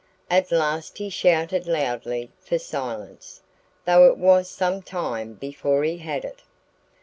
[0.31, 3.41] At last he shouted loudly for silence,
[3.85, 6.41] though it was some time before he had it.